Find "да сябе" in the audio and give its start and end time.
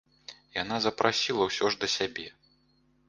1.85-2.27